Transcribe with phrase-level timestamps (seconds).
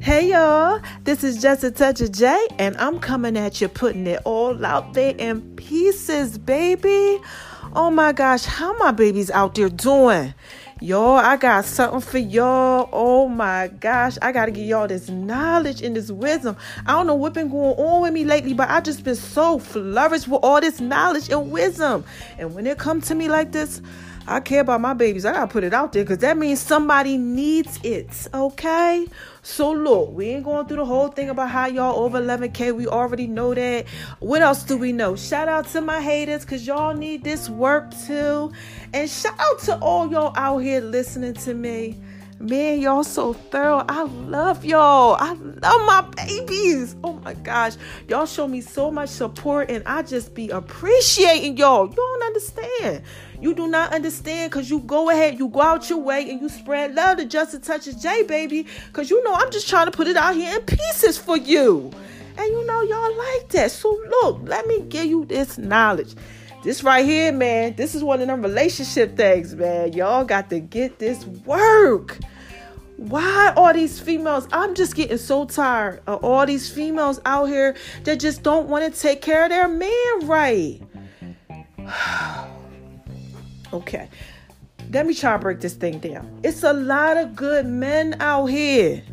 [0.00, 4.04] Hey y'all, this is Just a Touch of J, and I'm coming at you putting
[4.08, 7.20] it all out there in pieces, baby.
[7.72, 10.34] Oh my gosh, how my babies out there doing?
[10.80, 12.88] Y'all, I got something for y'all.
[12.92, 16.56] Oh my gosh, I gotta give y'all this knowledge and this wisdom.
[16.86, 19.60] I don't know what been going on with me lately, but I just been so
[19.60, 22.04] flourished with all this knowledge and wisdom.
[22.38, 23.80] And when it comes to me like this,
[24.28, 25.24] I care about my babies.
[25.24, 28.26] I gotta put it out there because that means somebody needs it.
[28.34, 29.06] Okay?
[29.42, 32.74] So look, we ain't going through the whole thing about how y'all over 11k.
[32.74, 33.86] We already know that.
[34.18, 35.14] What else do we know?
[35.14, 38.50] Shout out to my haters because y'all need this work too.
[38.92, 41.96] And shout out to all y'all out here listening to me.
[42.38, 43.82] Man, y'all so thorough.
[43.88, 45.16] I love y'all.
[45.18, 46.94] I love my babies.
[47.02, 47.76] Oh my gosh.
[48.08, 51.88] Y'all show me so much support and I just be appreciating y'all.
[51.88, 53.02] You don't understand.
[53.40, 56.50] You do not understand because you go ahead, you go out your way and you
[56.50, 58.66] spread love to just a touch of J, baby.
[58.88, 61.90] Because you know I'm just trying to put it out here in pieces for you.
[62.36, 63.70] And you know y'all like that.
[63.70, 66.14] So look, let me give you this knowledge.
[66.66, 69.92] This right here, man, this is one of them relationship things, man.
[69.92, 72.18] Y'all got to get this work.
[72.96, 74.48] Why are these females?
[74.50, 78.92] I'm just getting so tired of all these females out here that just don't want
[78.92, 80.82] to take care of their man right.
[83.72, 84.08] okay,
[84.90, 86.40] let me try to break this thing down.
[86.42, 89.04] It's a lot of good men out here.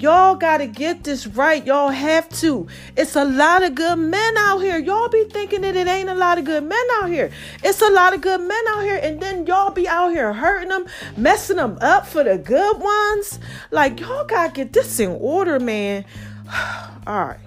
[0.00, 1.66] Y'all got to get this right.
[1.66, 2.66] Y'all have to.
[2.96, 4.78] It's a lot of good men out here.
[4.78, 7.30] Y'all be thinking that it ain't a lot of good men out here.
[7.62, 8.98] It's a lot of good men out here.
[9.02, 10.86] And then y'all be out here hurting them,
[11.18, 13.40] messing them up for the good ones.
[13.70, 16.06] Like, y'all got to get this in order, man.
[17.06, 17.40] All right.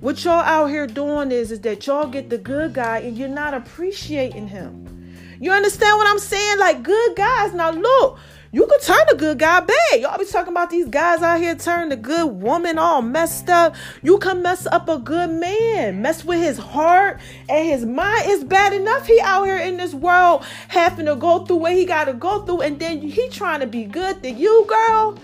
[0.00, 3.28] What y'all out here doing is, is that y'all get the good guy and you're
[3.28, 5.14] not appreciating him.
[5.40, 6.58] You understand what I'm saying?
[6.58, 7.54] Like, good guys.
[7.54, 8.18] Now, look.
[8.56, 10.00] You could turn a good guy bad.
[10.00, 13.76] Y'all be talking about these guys out here turn a good woman all messed up.
[14.02, 18.22] You can mess up a good man, mess with his heart and his mind.
[18.24, 21.84] It's bad enough he out here in this world having to go through what he
[21.84, 25.18] got to go through, and then he trying to be good to you, girl.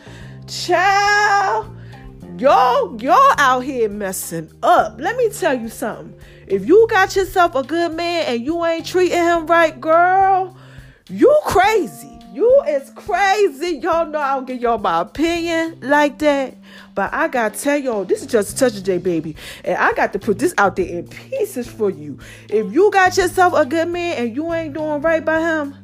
[0.46, 1.74] Child,
[2.36, 4.96] y'all, y'all out here messing up.
[5.00, 6.14] Let me tell you something.
[6.46, 10.54] If you got yourself a good man and you ain't treating him right, girl,
[11.08, 12.18] you crazy.
[12.32, 13.76] You is crazy.
[13.76, 16.56] Y'all know I don't give y'all my opinion like that.
[16.94, 19.36] But I gotta tell y'all, this is just a touch of J baby.
[19.64, 22.18] And I got to put this out there in pieces for you.
[22.48, 25.76] If you got yourself a good man and you ain't doing right by him,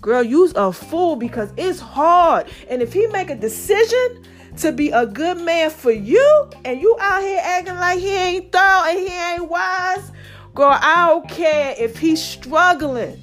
[0.00, 2.46] girl, you's a fool because it's hard.
[2.70, 4.22] And if he make a decision
[4.58, 8.52] to be a good man for you, and you out here acting like he ain't
[8.52, 10.12] thorough and he ain't wise,
[10.54, 13.20] girl, I don't care if he's struggling.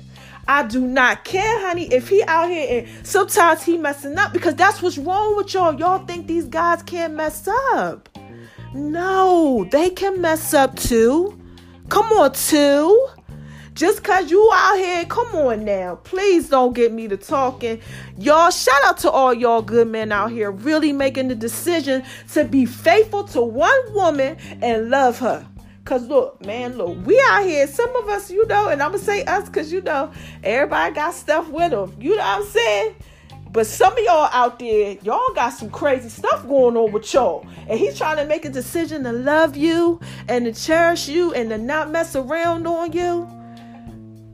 [0.47, 4.55] I do not care, honey, if he out here and sometimes he messing up because
[4.55, 5.77] that's what's wrong with y'all.
[5.79, 8.09] Y'all think these guys can't mess up.
[8.73, 11.39] No, they can mess up too.
[11.89, 13.07] Come on, too.
[13.73, 15.95] Just cause you out here, come on now.
[16.03, 17.81] Please don't get me to talking.
[18.19, 22.43] Y'all, shout out to all y'all good men out here really making the decision to
[22.43, 25.47] be faithful to one woman and love her.
[25.85, 27.67] Cause look, man, look, we out here.
[27.67, 30.11] Some of us, you know, and I'm gonna say us, cause you know,
[30.41, 31.93] everybody got stuff with them.
[31.99, 32.95] You know what I'm saying?
[33.53, 37.45] But some of y'all out there, y'all got some crazy stuff going on with y'all.
[37.67, 41.51] And he's trying to make a decision to love you and to cherish you and
[41.51, 43.29] to not mess around on you.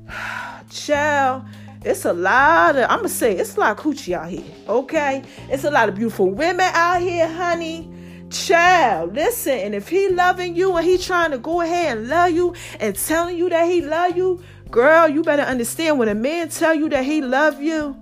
[0.70, 1.44] Child,
[1.84, 4.46] it's a lot of, I'm going to say, it's a lot of coochie out here,
[4.70, 5.24] okay?
[5.50, 7.92] It's a lot of beautiful women out here, honey.
[8.30, 12.32] Child, listen, and if he loving you and he trying to go ahead and love
[12.32, 16.50] you and telling you that he love you, girl, you better understand when a man
[16.50, 17.96] tell you that he love you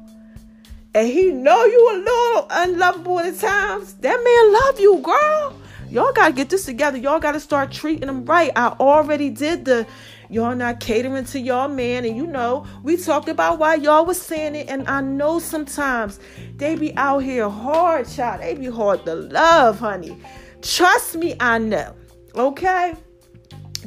[0.94, 5.62] and he know you a little unlovable at times, that man love you, girl.
[5.90, 6.98] Y'all gotta get this together.
[6.98, 8.52] Y'all gotta start treating him right.
[8.56, 9.88] I already did the
[10.30, 14.22] y'all not catering to y'all man and you know we talked about why y'all was
[14.22, 16.20] saying it and i know sometimes
[16.58, 18.42] they be out here hard child.
[18.42, 20.18] They be hard to love honey.
[20.62, 21.96] Trust me i know
[22.36, 22.96] okay?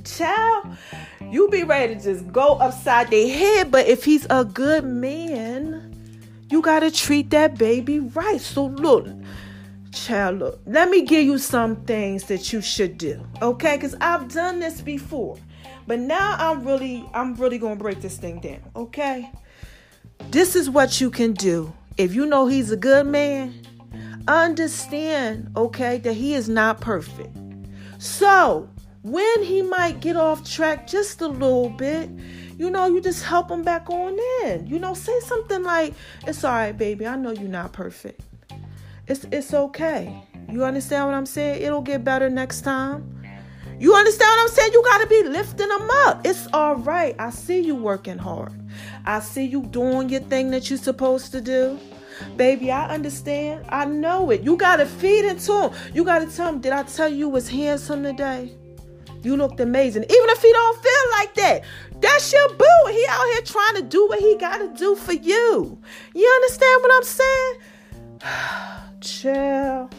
[0.04, 0.76] Child
[1.30, 5.86] you be ready to just go upside their head but if he's a good man
[6.50, 8.40] you gotta treat that baby right.
[8.40, 9.06] So look
[9.92, 13.76] child look let me give you some things that you should do okay?
[13.76, 15.36] Because i've done this before
[15.90, 19.28] but now I'm really I'm really going to break this thing down, okay?
[20.30, 21.72] This is what you can do.
[21.96, 23.60] If you know he's a good man,
[24.28, 27.36] understand, okay, that he is not perfect.
[27.98, 28.70] So,
[29.02, 32.08] when he might get off track just a little bit,
[32.56, 34.68] you know, you just help him back on in.
[34.68, 35.94] You know, say something like,
[36.24, 37.04] "It's all right, baby.
[37.04, 38.20] I know you're not perfect.
[39.08, 40.22] It's it's okay.
[40.48, 41.62] You understand what I'm saying?
[41.62, 43.19] It'll get better next time."
[43.80, 44.72] You understand what I'm saying?
[44.74, 46.20] You got to be lifting them up.
[46.26, 47.16] It's all right.
[47.18, 48.52] I see you working hard.
[49.06, 51.78] I see you doing your thing that you're supposed to do.
[52.36, 53.64] Baby, I understand.
[53.70, 54.42] I know it.
[54.42, 55.70] You got to feed into him.
[55.94, 58.52] You got to tell him, Did I tell you was handsome today?
[59.22, 60.02] You looked amazing.
[60.02, 61.64] Even if he don't feel like that.
[62.00, 62.90] That's your boo.
[62.90, 65.78] He out here trying to do what he got to do for you.
[66.14, 67.54] You understand what I'm saying?
[69.00, 69.90] Chill.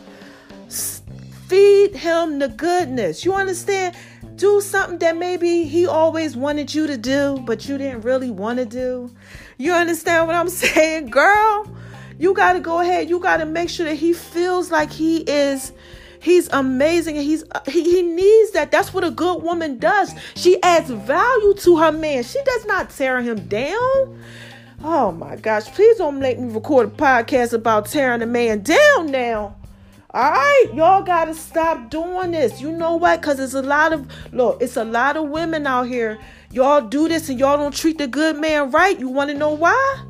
[1.51, 3.25] Feed him the goodness.
[3.25, 3.93] You understand?
[4.37, 8.59] Do something that maybe he always wanted you to do, but you didn't really want
[8.59, 9.13] to do.
[9.57, 11.69] You understand what I'm saying, girl?
[12.17, 13.09] You got to go ahead.
[13.09, 15.73] You got to make sure that he feels like he is
[16.21, 18.71] He's amazing and he's he, he needs that.
[18.71, 20.13] That's what a good woman does.
[20.35, 22.23] She adds value to her man.
[22.23, 24.23] She does not tear him down.
[24.83, 29.11] Oh my gosh, please don't make me record a podcast about tearing a man down
[29.11, 29.57] now.
[30.13, 32.59] All right, y'all gotta stop doing this.
[32.59, 33.21] You know what?
[33.21, 36.19] Because it's a lot of look, it's a lot of women out here.
[36.51, 38.99] Y'all do this and y'all don't treat the good man right.
[38.99, 40.03] You want to know why?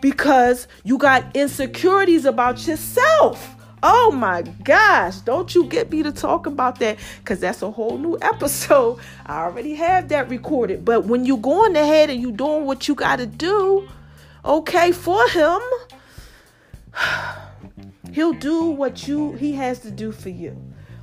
[0.00, 3.56] Because you got insecurities about yourself.
[3.82, 7.98] Oh my gosh, don't you get me to talk about that because that's a whole
[7.98, 9.00] new episode.
[9.26, 10.84] I already have that recorded.
[10.84, 13.88] But when you're going ahead and you doing what you got to do,
[14.44, 15.60] okay, for him,
[18.12, 20.56] he'll do what you he has to do for you.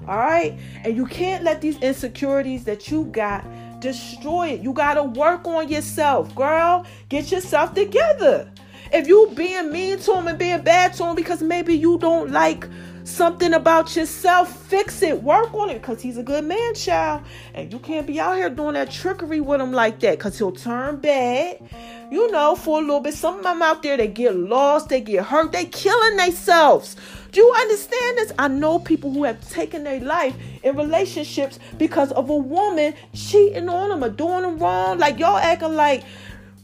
[0.07, 0.57] All right?
[0.83, 3.45] And you can't let these insecurities that you got
[3.79, 4.61] destroy it.
[4.61, 6.85] You got to work on yourself, girl.
[7.09, 8.49] Get yourself together.
[8.93, 12.31] If you being mean to him and being bad to him because maybe you don't
[12.31, 12.67] like
[13.03, 15.21] something about yourself, fix it.
[15.23, 17.23] Work on it because he's a good man, child.
[17.53, 20.51] And you can't be out here doing that trickery with him like that because he'll
[20.51, 21.61] turn bad.
[22.09, 23.13] You know, for a little bit.
[23.13, 26.95] Some of them out there, they get lost, they get hurt, they killing themselves.
[27.31, 28.31] Do you understand this?
[28.39, 33.67] I know people who have taken their life in relationships because of a woman cheating
[33.67, 34.99] on them or doing them wrong.
[34.99, 36.03] Like y'all acting like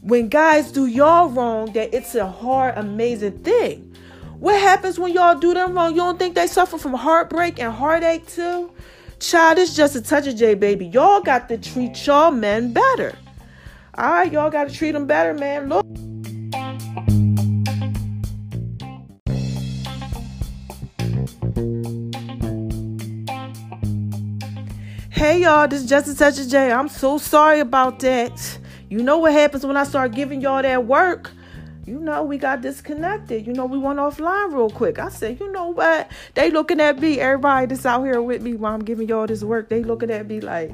[0.00, 3.94] when guys do y'all wrong that it's a hard, amazing thing.
[4.38, 5.92] What happens when y'all do them wrong?
[5.92, 8.72] You don't think they suffer from heartbreak and heartache too?
[9.20, 10.86] Child, it's just a touch of J, baby.
[10.86, 13.16] Y'all got to treat y'all men better.
[13.96, 15.68] All right, y'all got to treat them better, man.
[15.68, 15.86] Look.
[25.12, 26.72] Hey y'all, this is just a touch J.
[26.72, 28.58] I'm so sorry about that.
[28.90, 31.30] You know what happens when I start giving y'all that work?
[31.86, 33.46] You know, we got disconnected.
[33.46, 34.98] You know, we went offline real quick.
[34.98, 36.10] I said, you know what?
[36.34, 39.44] They looking at me, everybody that's out here with me while I'm giving y'all this
[39.44, 40.72] work, they looking at me like,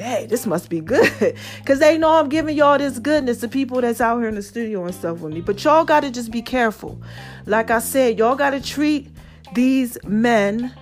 [0.00, 1.10] dang, this must be good.
[1.58, 4.42] Because they know I'm giving y'all this goodness to people that's out here in the
[4.42, 5.42] studio and stuff with me.
[5.42, 7.00] But y'all got to just be careful.
[7.46, 9.08] Like I said, y'all got to treat
[9.54, 10.72] these men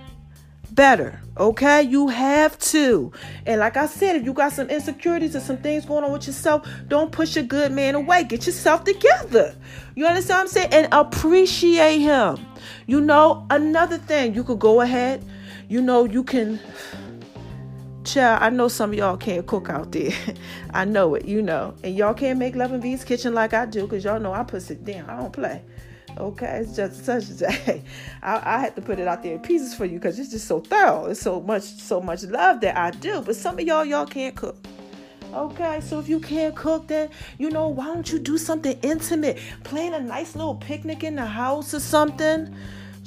[0.71, 1.19] better.
[1.37, 3.11] Okay, you have to.
[3.45, 6.25] And like I said, if you got some insecurities or some things going on with
[6.25, 8.23] yourself, don't push a good man away.
[8.23, 9.53] Get yourself together.
[9.95, 10.69] You understand what I'm saying?
[10.71, 12.37] And appreciate him.
[12.87, 15.23] You know, another thing, you could go ahead.
[15.67, 16.59] You know, you can.
[18.13, 20.11] Child, I know some of y'all can't cook out there.
[20.73, 21.75] I know it, you know.
[21.83, 24.43] And y'all can't make Love and V's kitchen like I do because y'all know I
[24.43, 25.07] put it down.
[25.07, 25.61] I don't play.
[26.17, 27.83] Okay, it's just such a day.
[28.23, 30.47] I, I had to put it out there in pieces for you because it's just
[30.47, 31.05] so thorough.
[31.05, 33.21] It's so much, so much love that I do.
[33.21, 34.57] But some of y'all, y'all can't cook.
[35.31, 39.37] Okay, so if you can't cook, then you know why don't you do something intimate?
[39.63, 42.55] Plan a nice little picnic in the house or something.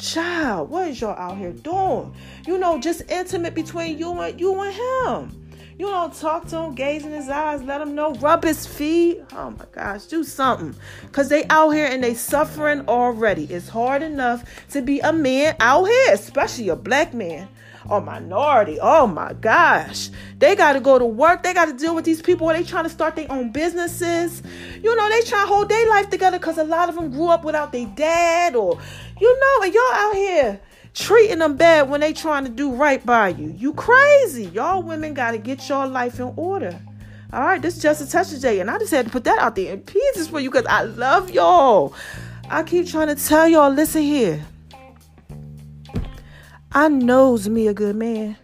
[0.03, 2.13] Child, what is y'all out here doing?
[2.45, 5.55] You know, just intimate between you and you and him.
[5.79, 9.23] You don't talk to him, gaze in his eyes, let him know, rub his feet.
[9.33, 10.75] Oh my gosh, do something.
[11.03, 13.45] Because they out here and they suffering already.
[13.45, 17.47] It's hard enough to be a man out here, especially a black man
[17.89, 18.79] or minority.
[18.81, 20.11] Oh my gosh.
[20.39, 21.43] They got to go to work.
[21.43, 24.43] They got to deal with these people where they trying to start their own businesses.
[24.83, 27.29] You know, they trying to hold their life together because a lot of them grew
[27.29, 28.79] up without their dad or,
[29.23, 30.61] you know, and y'all out here
[30.95, 33.55] treating them bad when they trying to do right by you.
[33.57, 34.47] You crazy.
[34.47, 36.77] Y'all women got to get your life in order.
[37.33, 39.23] All right, this is just a touch of J, and I just had to put
[39.25, 41.95] that out there in pieces for you because I love y'all.
[42.51, 44.45] I keep trying to tell y'all, listen here.
[46.73, 48.37] I knows me a good man.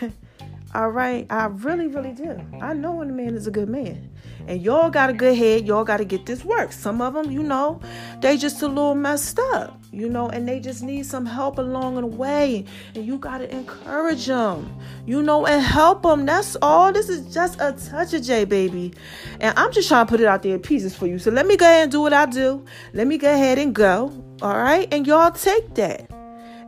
[0.74, 2.40] All right, I really, really do.
[2.60, 4.11] I know when a man is a good man.
[4.46, 5.66] And y'all got a good head.
[5.66, 6.72] Y'all got to get this work.
[6.72, 7.80] Some of them, you know,
[8.20, 11.96] they just a little messed up, you know, and they just need some help along
[11.96, 12.64] the way.
[12.94, 14.74] And you got to encourage them,
[15.06, 16.26] you know, and help them.
[16.26, 16.92] That's all.
[16.92, 18.92] This is just a touch of J, baby.
[19.40, 21.18] And I'm just trying to put it out there in pieces for you.
[21.18, 22.64] So let me go ahead and do what I do.
[22.92, 24.12] Let me go ahead and go.
[24.42, 24.88] All right.
[24.92, 26.10] And y'all take that.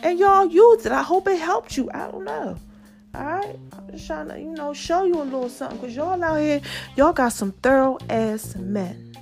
[0.03, 0.93] And y'all use it.
[0.93, 1.91] I hope it helped you.
[1.93, 2.59] I don't know.
[3.15, 6.23] All right, I'm just trying to, you know, show you a little something because y'all
[6.23, 6.61] out here,
[6.97, 9.15] y'all got some thorough ass men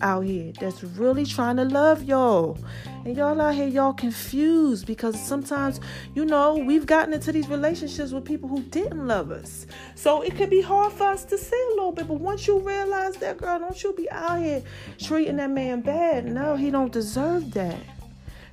[0.00, 2.58] out here that's really trying to love y'all.
[3.04, 5.80] And y'all out here, y'all confused because sometimes,
[6.14, 9.66] you know, we've gotten into these relationships with people who didn't love us.
[9.94, 12.06] So it could be hard for us to see a little bit.
[12.06, 14.62] But once you realize that, girl, don't you be out here
[14.98, 16.26] treating that man bad.
[16.26, 17.78] No, he don't deserve that.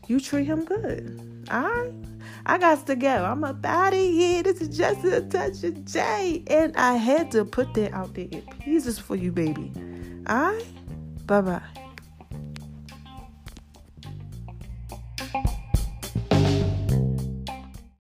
[0.07, 1.45] You treat him good.
[1.51, 1.93] All right?
[2.49, 3.07] I got to go.
[3.07, 4.41] I'm up out of here.
[4.41, 6.43] This is just a touch of J.
[6.47, 9.71] And I had to put that out there in pieces for you, baby.
[10.25, 10.65] All right?
[11.27, 11.61] Bye bye.